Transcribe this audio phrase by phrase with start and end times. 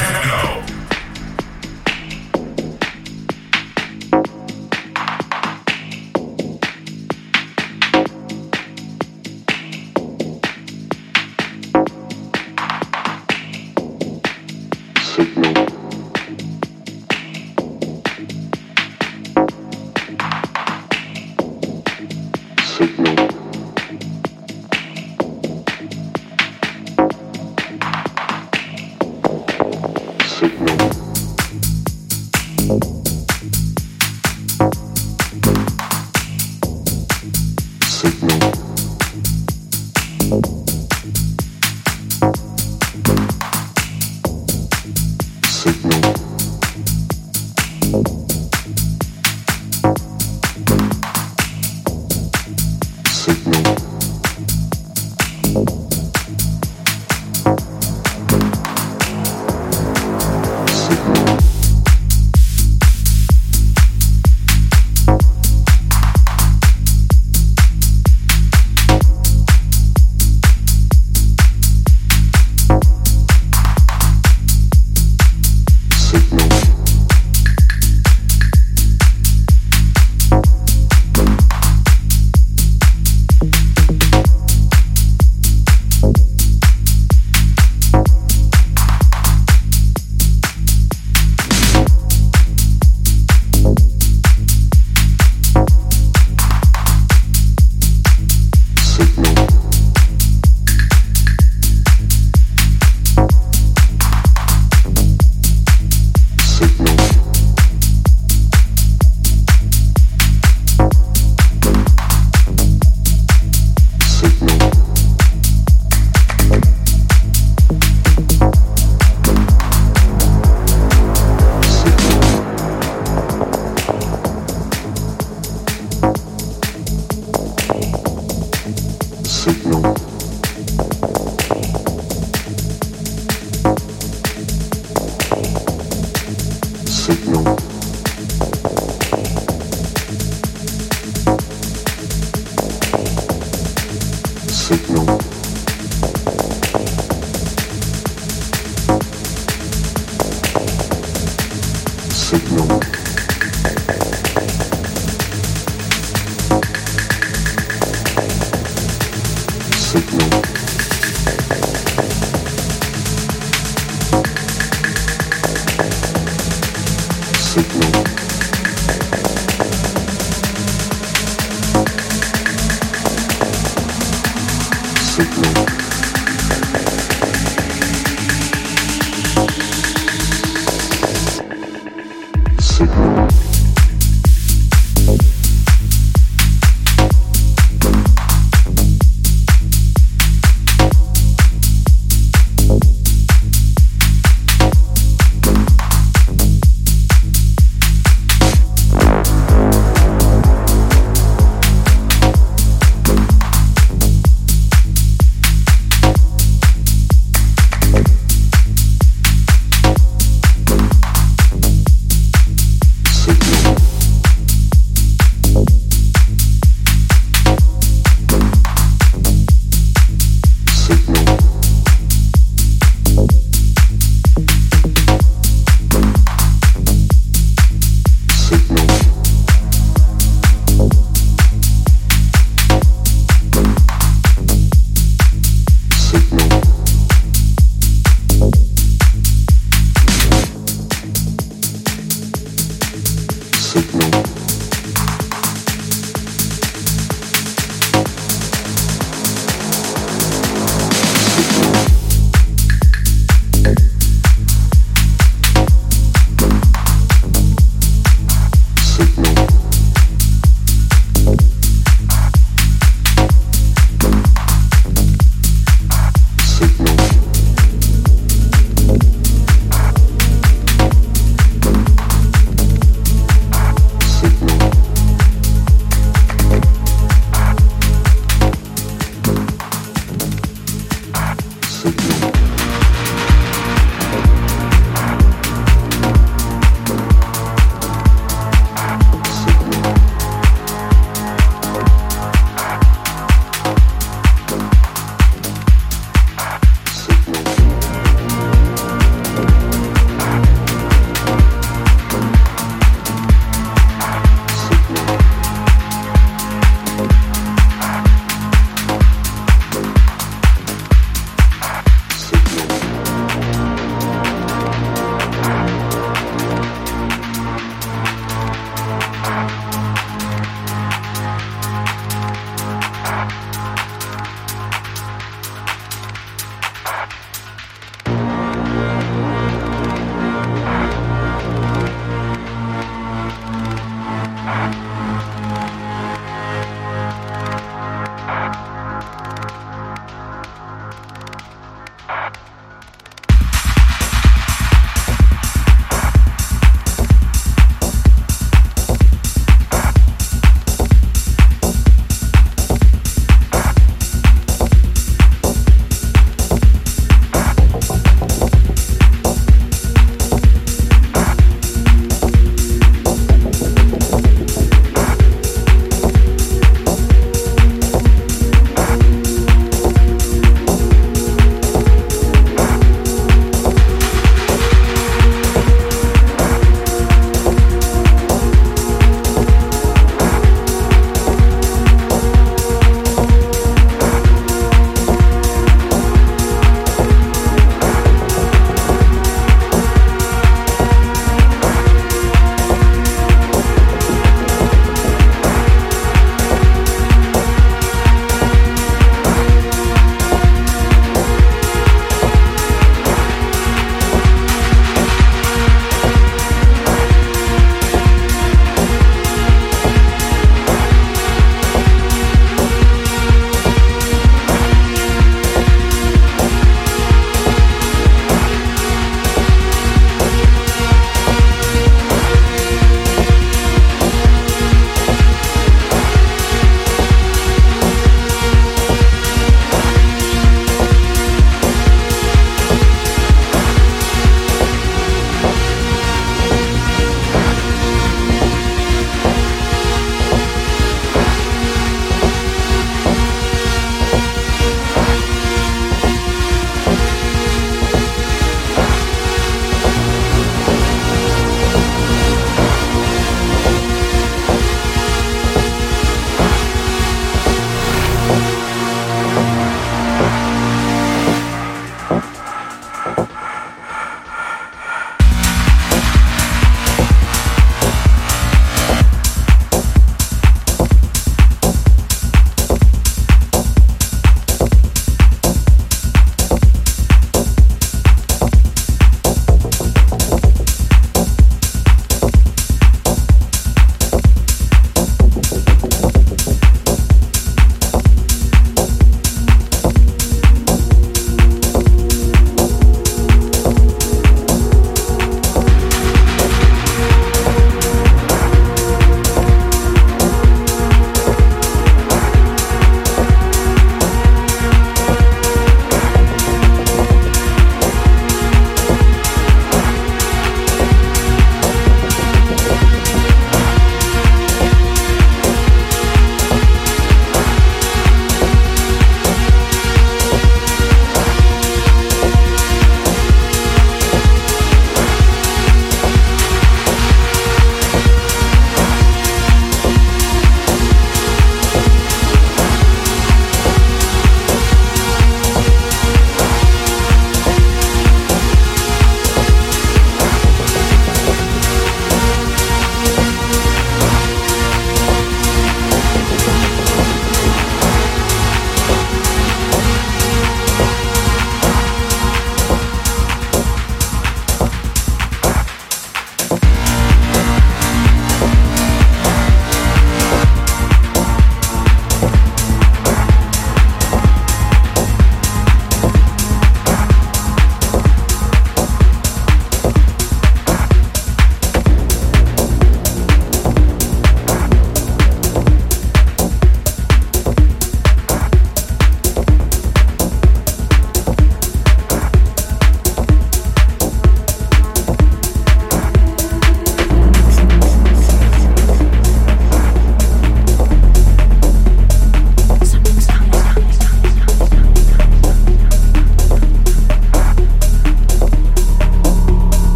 [0.00, 0.69] techno.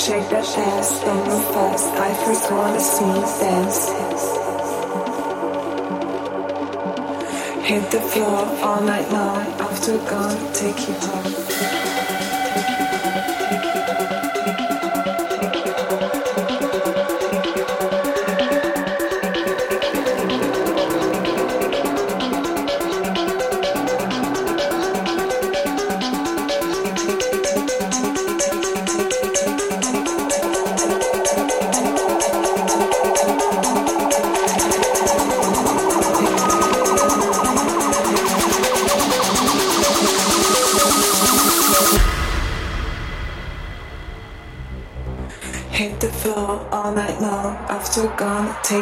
[0.00, 1.92] Shake that ass, don't move fast.
[1.92, 3.80] I first wanna see you dance.
[7.68, 11.79] Hit the floor all night long, after gonna take you home.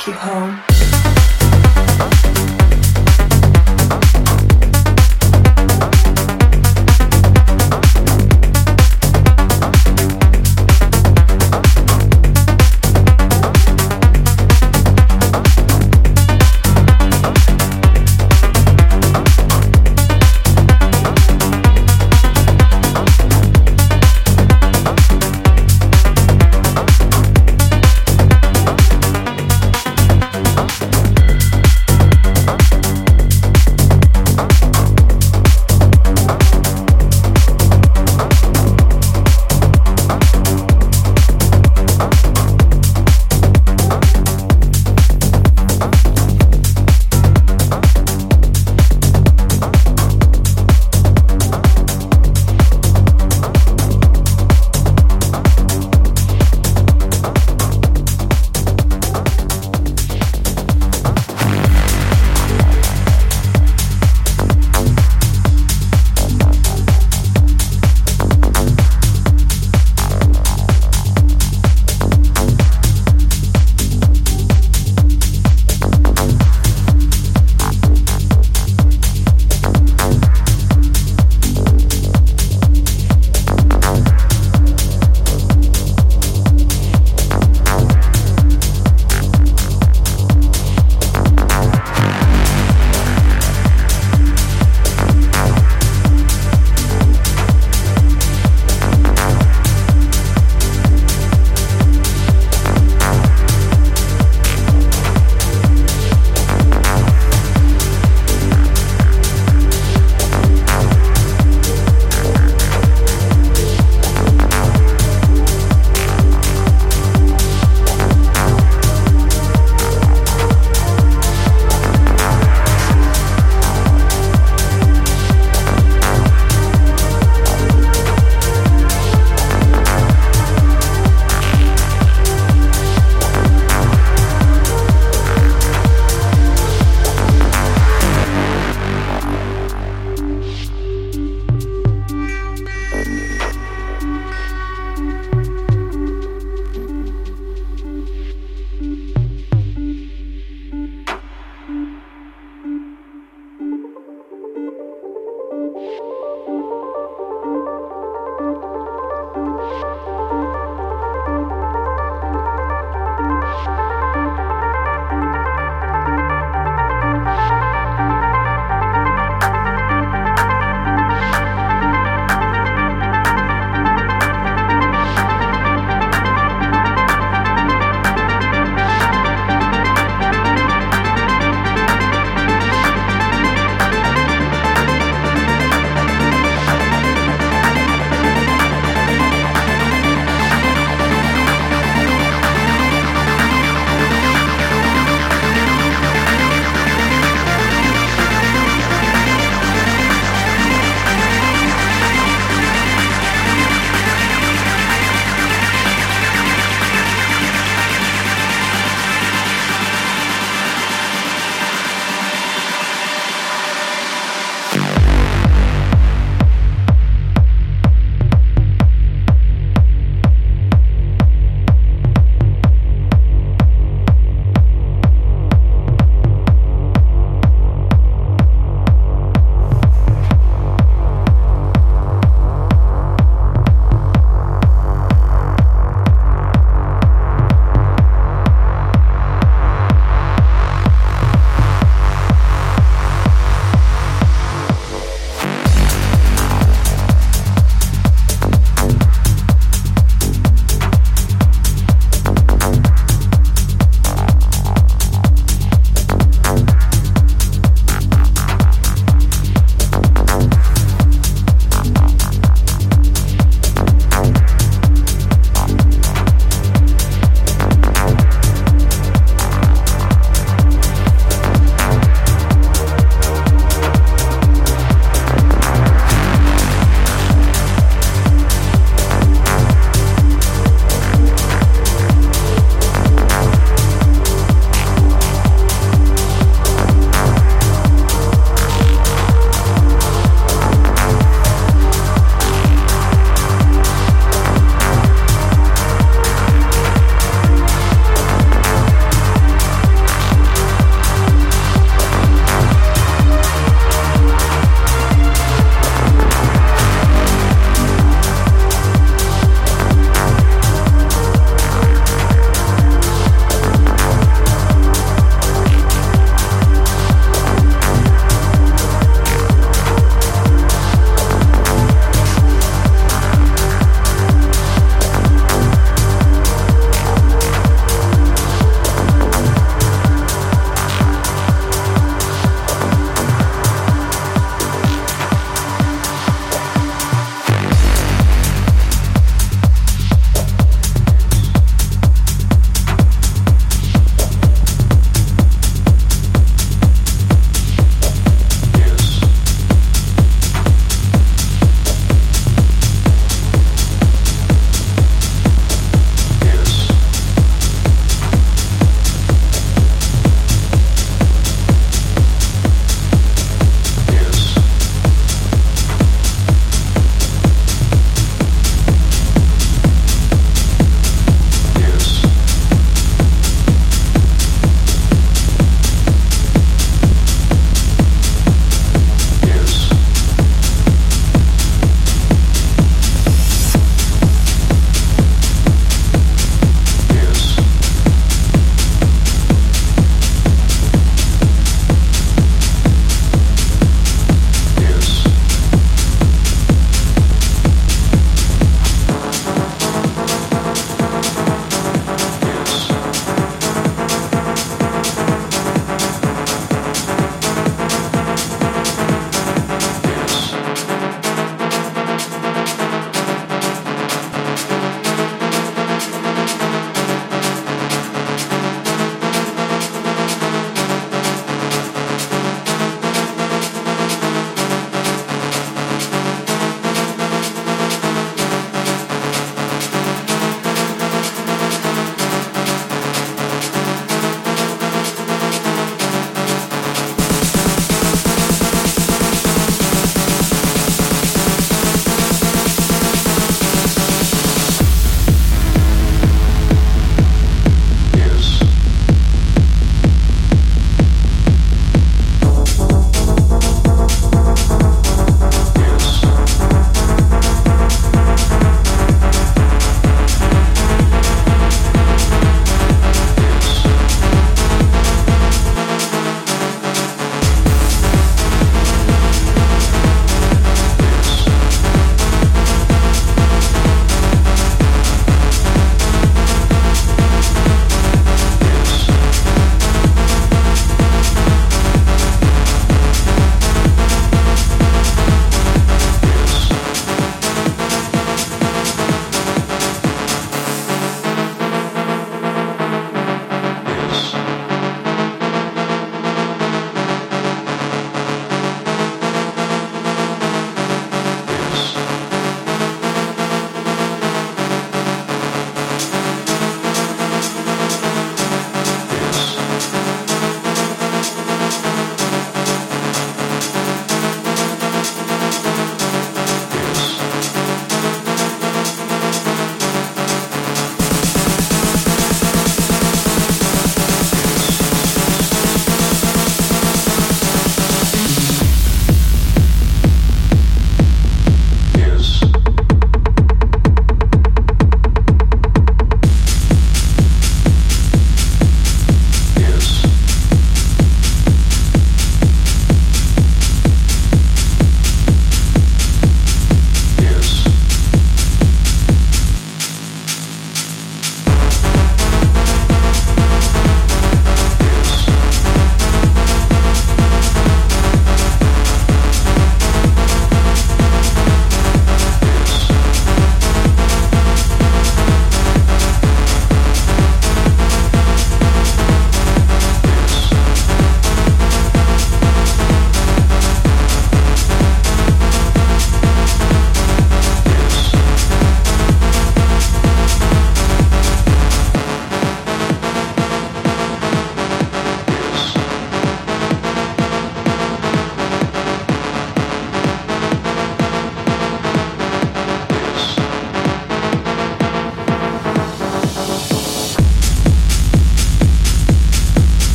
[0.00, 0.69] Take you home.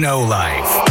[0.00, 0.89] Techno life.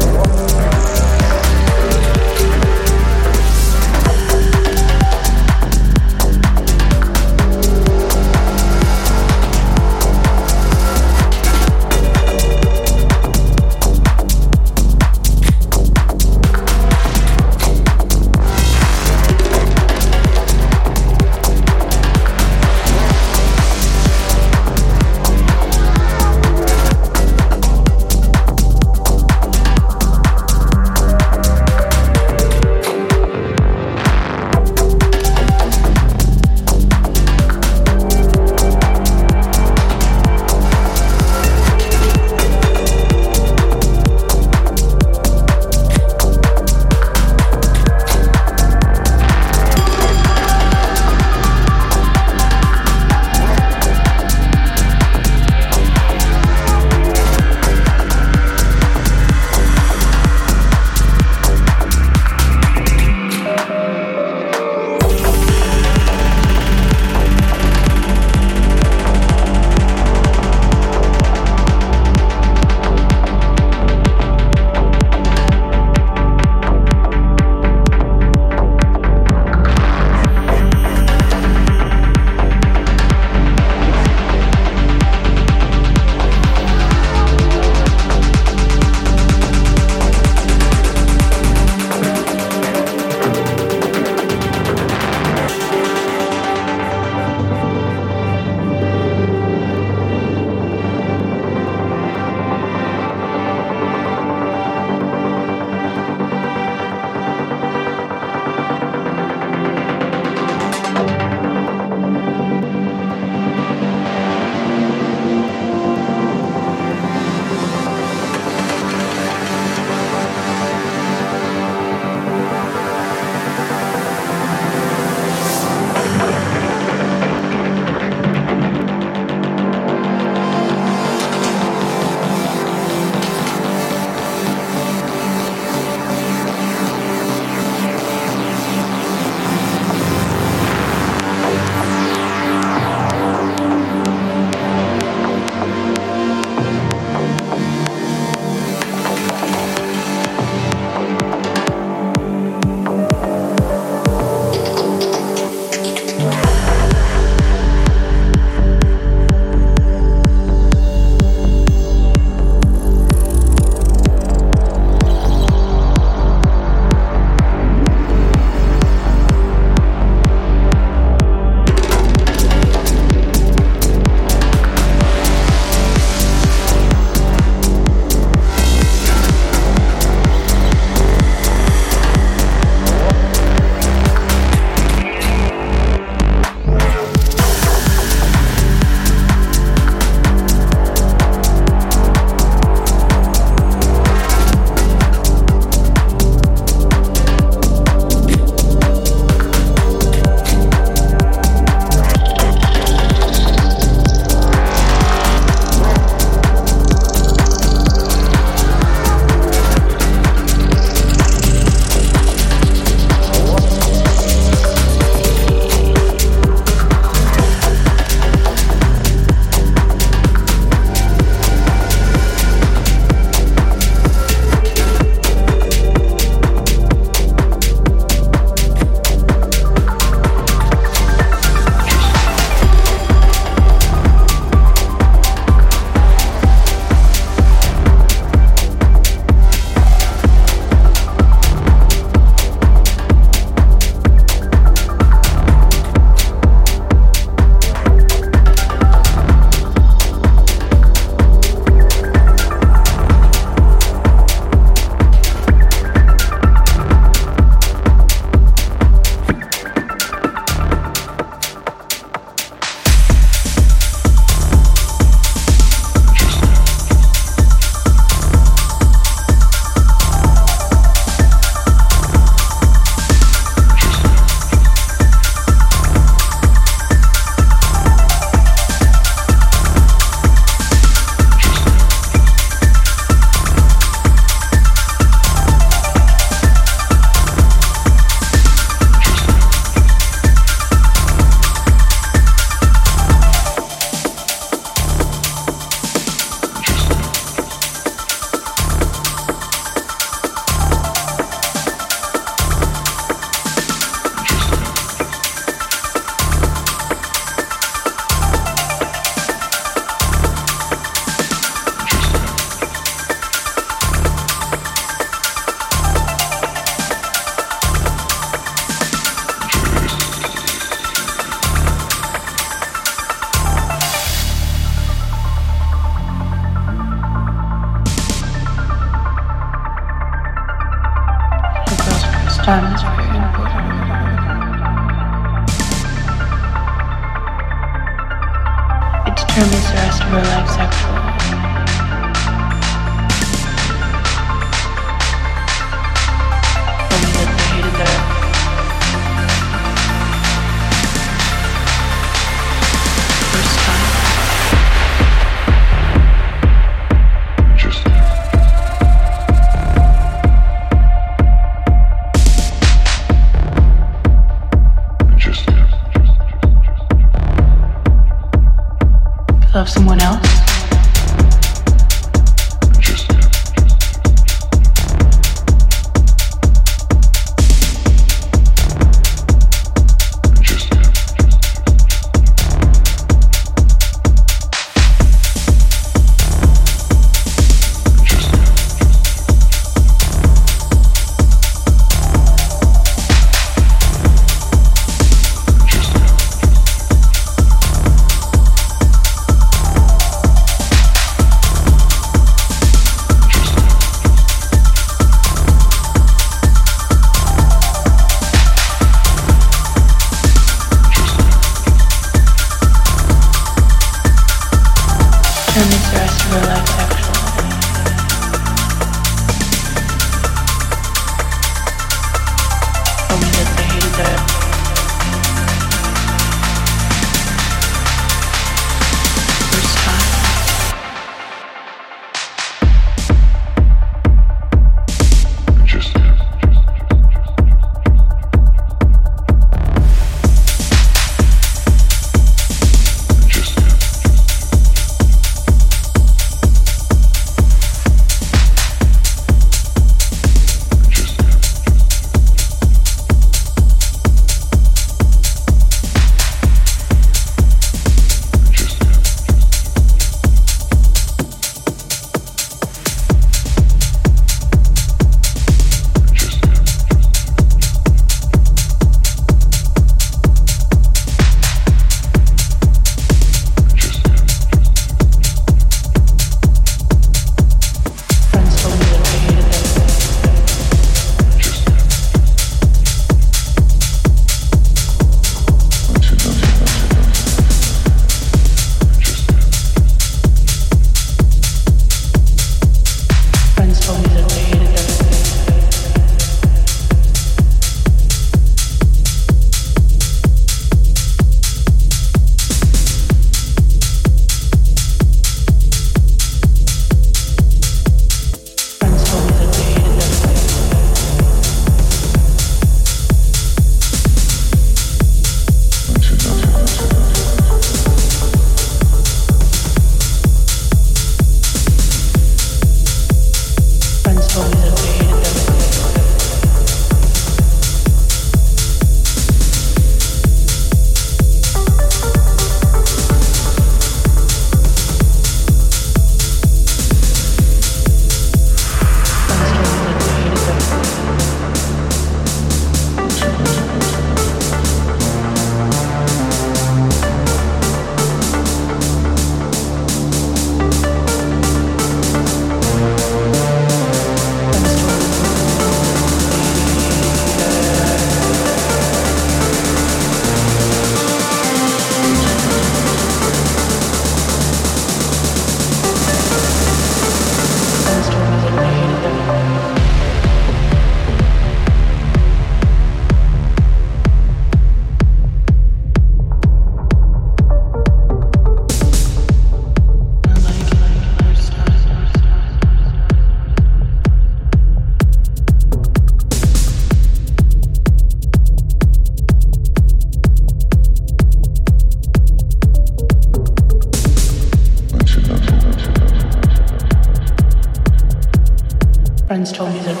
[599.41, 600.00] Friends told me that